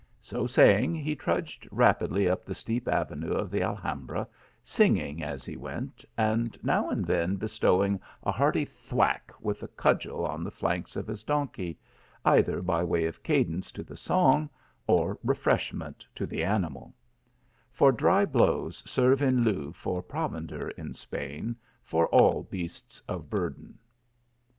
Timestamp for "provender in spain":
20.01-21.55